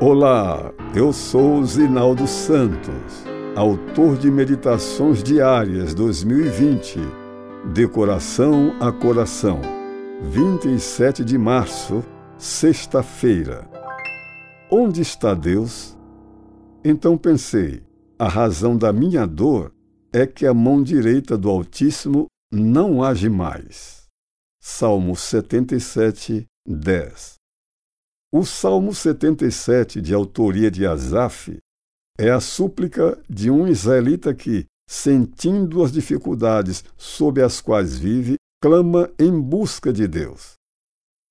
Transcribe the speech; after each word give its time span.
Olá, 0.00 0.72
eu 0.94 1.12
sou 1.12 1.64
Zinaldo 1.64 2.24
Santos, 2.28 3.24
autor 3.56 4.16
de 4.16 4.30
Meditações 4.30 5.24
Diárias 5.24 5.92
2020, 5.92 7.00
de 7.74 7.88
coração 7.88 8.76
a 8.78 8.92
coração, 8.92 9.60
27 10.22 11.24
de 11.24 11.36
março, 11.36 12.04
sexta-feira. 12.36 13.68
Onde 14.70 15.02
está 15.02 15.34
Deus? 15.34 15.98
Então 16.84 17.18
pensei, 17.18 17.82
a 18.16 18.28
razão 18.28 18.76
da 18.76 18.92
minha 18.92 19.26
dor 19.26 19.74
é 20.12 20.24
que 20.28 20.46
a 20.46 20.54
mão 20.54 20.80
direita 20.80 21.36
do 21.36 21.50
Altíssimo 21.50 22.26
não 22.52 23.02
age 23.02 23.28
mais. 23.28 24.06
Salmo 24.60 25.16
77, 25.16 26.46
10 26.64 27.38
o 28.32 28.44
Salmo 28.44 28.94
77, 28.94 30.02
de 30.02 30.12
autoria 30.12 30.70
de 30.70 30.86
Asaf, 30.86 31.58
é 32.18 32.30
a 32.30 32.40
súplica 32.40 33.18
de 33.28 33.50
um 33.50 33.66
israelita 33.66 34.34
que, 34.34 34.66
sentindo 34.88 35.82
as 35.82 35.90
dificuldades 35.90 36.84
sob 36.96 37.42
as 37.42 37.60
quais 37.60 37.96
vive, 37.96 38.36
clama 38.60 39.10
em 39.18 39.40
busca 39.40 39.92
de 39.92 40.06
Deus. 40.06 40.54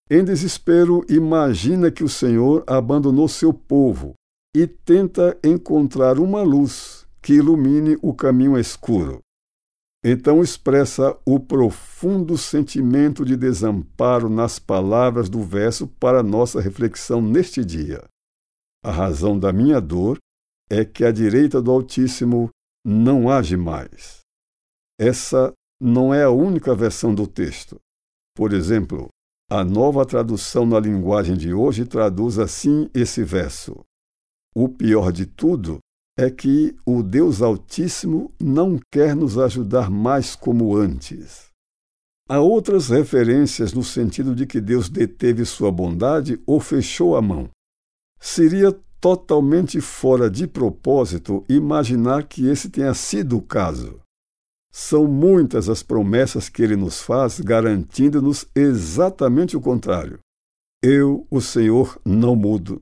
Em 0.09 0.23
desespero, 0.23 1.05
imagina 1.09 1.91
que 1.91 2.03
o 2.03 2.09
Senhor 2.09 2.63
abandonou 2.65 3.27
seu 3.27 3.53
povo 3.53 4.13
e 4.55 4.65
tenta 4.65 5.37
encontrar 5.43 6.17
uma 6.17 6.41
luz 6.41 7.05
que 7.21 7.33
ilumine 7.33 7.97
o 8.01 8.13
caminho 8.13 8.57
escuro. 8.57 9.19
Então 10.09 10.41
expressa 10.41 11.19
o 11.25 11.37
profundo 11.37 12.37
sentimento 12.37 13.25
de 13.25 13.35
desamparo 13.35 14.29
nas 14.29 14.57
palavras 14.57 15.27
do 15.27 15.43
verso 15.43 15.85
para 15.85 16.23
nossa 16.23 16.61
reflexão 16.61 17.21
neste 17.21 17.65
dia. 17.65 18.01
A 18.81 18.89
razão 18.89 19.37
da 19.37 19.51
minha 19.51 19.81
dor 19.81 20.17
é 20.69 20.85
que 20.85 21.03
a 21.03 21.11
direita 21.11 21.61
do 21.61 21.71
Altíssimo 21.71 22.49
não 22.85 23.29
age 23.29 23.57
mais. 23.57 24.21
Essa 24.97 25.51
não 25.77 26.13
é 26.13 26.23
a 26.23 26.31
única 26.31 26.73
versão 26.73 27.13
do 27.13 27.27
texto. 27.27 27.75
Por 28.33 28.53
exemplo, 28.53 29.09
a 29.51 29.61
nova 29.61 30.05
tradução 30.05 30.65
na 30.65 30.79
linguagem 30.79 31.35
de 31.35 31.53
hoje 31.53 31.85
traduz 31.85 32.39
assim 32.39 32.89
esse 32.93 33.25
verso: 33.25 33.83
O 34.55 34.69
pior 34.69 35.11
de 35.11 35.25
tudo 35.25 35.79
é 36.17 36.31
que 36.31 36.75
o 36.83 37.03
Deus 37.03 37.43
Altíssimo 37.43 38.33
não 38.41 38.79
quer 38.91 39.15
nos 39.15 39.37
ajudar 39.37 39.91
mais 39.91 40.35
como 40.35 40.75
antes. 40.75 41.47
Há 42.27 42.39
outras 42.39 42.89
referências 42.89 43.71
no 43.71 43.83
sentido 43.83 44.35
de 44.35 44.47
que 44.47 44.59
Deus 44.59 44.89
deteve 44.89 45.45
sua 45.45 45.71
bondade 45.71 46.41
ou 46.45 46.59
fechou 46.59 47.15
a 47.15 47.21
mão. 47.21 47.49
Seria 48.19 48.75
totalmente 48.99 49.79
fora 49.79 50.29
de 50.29 50.47
propósito 50.47 51.45
imaginar 51.47 52.23
que 52.23 52.47
esse 52.47 52.69
tenha 52.69 52.93
sido 52.95 53.37
o 53.37 53.41
caso. 53.41 54.01
São 54.73 55.07
muitas 55.07 55.69
as 55.69 55.81
promessas 55.81 56.49
que 56.49 56.61
ele 56.61 56.75
nos 56.75 57.01
faz, 57.01 57.39
garantindo-nos 57.39 58.45
exatamente 58.55 59.55
o 59.55 59.61
contrário. 59.61 60.19
Eu, 60.83 61.25
o 61.31 61.39
Senhor, 61.39 61.99
não 62.05 62.35
mudo. 62.35 62.81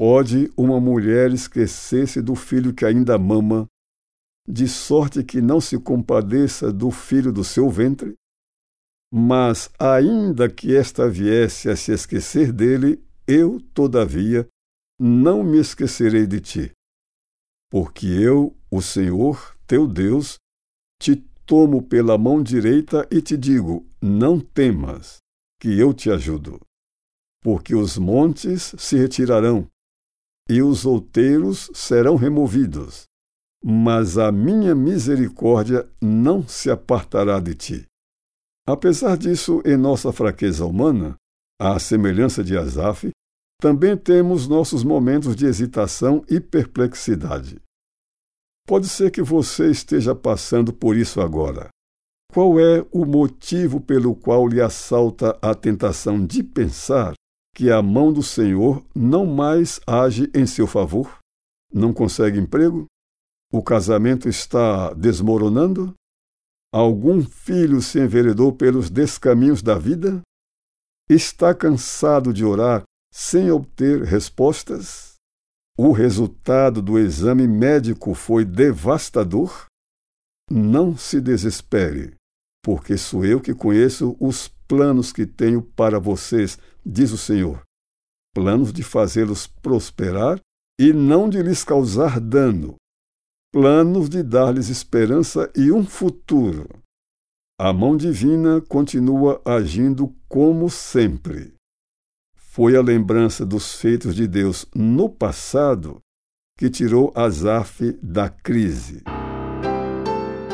Pode 0.00 0.50
uma 0.56 0.80
mulher 0.80 1.30
esquecer-se 1.30 2.22
do 2.22 2.34
filho 2.34 2.72
que 2.72 2.86
ainda 2.86 3.18
mama, 3.18 3.66
de 4.48 4.66
sorte 4.66 5.22
que 5.22 5.42
não 5.42 5.60
se 5.60 5.78
compadeça 5.78 6.72
do 6.72 6.90
filho 6.90 7.30
do 7.30 7.44
seu 7.44 7.68
ventre? 7.68 8.14
Mas, 9.12 9.68
ainda 9.78 10.48
que 10.48 10.74
esta 10.74 11.06
viesse 11.06 11.68
a 11.68 11.76
se 11.76 11.92
esquecer 11.92 12.50
dele, 12.50 13.04
eu, 13.26 13.60
todavia, 13.74 14.48
não 14.98 15.44
me 15.44 15.58
esquecerei 15.58 16.26
de 16.26 16.40
ti. 16.40 16.72
Porque 17.70 18.06
eu, 18.06 18.56
o 18.70 18.80
Senhor, 18.80 19.54
teu 19.66 19.86
Deus, 19.86 20.38
te 20.98 21.16
tomo 21.44 21.82
pela 21.82 22.16
mão 22.16 22.42
direita 22.42 23.06
e 23.10 23.20
te 23.20 23.36
digo: 23.36 23.86
não 24.00 24.40
temas, 24.40 25.18
que 25.60 25.78
eu 25.78 25.92
te 25.92 26.10
ajudo. 26.10 26.58
Porque 27.42 27.74
os 27.74 27.98
montes 27.98 28.74
se 28.78 28.96
retirarão 28.96 29.68
e 30.50 30.60
os 30.60 30.84
outeiros 30.84 31.70
serão 31.72 32.16
removidos, 32.16 33.04
mas 33.64 34.18
a 34.18 34.32
minha 34.32 34.74
misericórdia 34.74 35.88
não 36.02 36.46
se 36.46 36.68
apartará 36.68 37.38
de 37.38 37.54
ti. 37.54 37.86
Apesar 38.66 39.16
disso, 39.16 39.62
em 39.64 39.76
nossa 39.76 40.12
fraqueza 40.12 40.66
humana, 40.66 41.14
à 41.56 41.78
semelhança 41.78 42.42
de 42.42 42.58
Asaf, 42.58 43.10
também 43.60 43.96
temos 43.96 44.48
nossos 44.48 44.82
momentos 44.82 45.36
de 45.36 45.46
hesitação 45.46 46.24
e 46.28 46.40
perplexidade. 46.40 47.60
Pode 48.66 48.88
ser 48.88 49.12
que 49.12 49.22
você 49.22 49.70
esteja 49.70 50.16
passando 50.16 50.72
por 50.72 50.96
isso 50.96 51.20
agora. 51.20 51.68
Qual 52.32 52.58
é 52.58 52.84
o 52.90 53.04
motivo 53.04 53.80
pelo 53.80 54.16
qual 54.16 54.48
lhe 54.48 54.60
assalta 54.60 55.38
a 55.40 55.54
tentação 55.54 56.24
de 56.24 56.42
pensar 56.42 57.14
que 57.54 57.70
a 57.70 57.82
mão 57.82 58.12
do 58.12 58.22
Senhor 58.22 58.84
não 58.94 59.26
mais 59.26 59.80
age 59.86 60.30
em 60.34 60.46
seu 60.46 60.66
favor? 60.66 61.18
Não 61.72 61.92
consegue 61.92 62.38
emprego? 62.38 62.86
O 63.52 63.62
casamento 63.62 64.28
está 64.28 64.92
desmoronando? 64.94 65.94
Algum 66.72 67.22
filho 67.22 67.80
se 67.80 67.98
enveredou 67.98 68.52
pelos 68.52 68.88
descaminhos 68.88 69.60
da 69.60 69.76
vida? 69.76 70.20
Está 71.08 71.52
cansado 71.52 72.32
de 72.32 72.44
orar 72.44 72.84
sem 73.12 73.50
obter 73.50 74.02
respostas? 74.02 75.14
O 75.76 75.92
resultado 75.92 76.80
do 76.80 76.98
exame 76.98 77.48
médico 77.48 78.14
foi 78.14 78.44
devastador? 78.44 79.66
Não 80.48 80.96
se 80.96 81.20
desespere, 81.20 82.14
porque 82.62 82.96
sou 82.96 83.24
eu 83.24 83.40
que 83.40 83.54
conheço 83.54 84.16
os 84.20 84.48
planos 84.70 85.12
que 85.12 85.26
tenho 85.26 85.60
para 85.60 85.98
vocês, 85.98 86.56
diz 86.86 87.10
o 87.10 87.18
Senhor. 87.18 87.60
Planos 88.32 88.72
de 88.72 88.84
fazê-los 88.84 89.48
prosperar 89.48 90.40
e 90.80 90.92
não 90.92 91.28
de 91.28 91.42
lhes 91.42 91.64
causar 91.64 92.20
dano. 92.20 92.76
Planos 93.52 94.08
de 94.08 94.22
dar-lhes 94.22 94.68
esperança 94.68 95.50
e 95.56 95.72
um 95.72 95.84
futuro. 95.84 96.68
A 97.60 97.72
mão 97.72 97.96
divina 97.96 98.60
continua 98.60 99.42
agindo 99.44 100.14
como 100.28 100.70
sempre. 100.70 101.52
Foi 102.36 102.76
a 102.76 102.80
lembrança 102.80 103.44
dos 103.44 103.74
feitos 103.74 104.14
de 104.14 104.28
Deus 104.28 104.66
no 104.72 105.10
passado 105.10 105.98
que 106.56 106.70
tirou 106.70 107.12
Asaf 107.16 107.90
da 108.00 108.28
crise. 108.28 109.02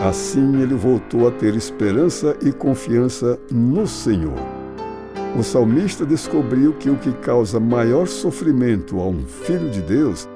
Assim 0.01 0.61
ele 0.61 0.75
voltou 0.75 1.27
a 1.27 1.31
ter 1.31 1.55
esperança 1.55 2.37
e 2.43 2.53
confiança 2.53 3.39
no 3.51 3.87
Senhor. 3.87 4.39
O 5.39 5.43
salmista 5.43 6.05
descobriu 6.05 6.75
que 6.75 6.91
o 6.91 6.97
que 6.97 7.12
causa 7.12 7.59
maior 7.59 8.07
sofrimento 8.07 9.01
a 9.01 9.07
um 9.07 9.25
filho 9.25 9.71
de 9.71 9.81
Deus 9.81 10.29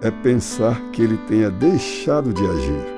é 0.00 0.10
pensar 0.10 0.80
que 0.92 1.02
ele 1.02 1.18
tenha 1.28 1.50
deixado 1.50 2.32
de 2.32 2.44
agir. 2.44 2.95